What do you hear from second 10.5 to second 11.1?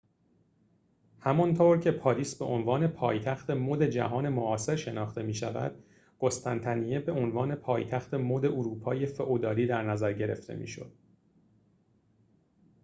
می‌شد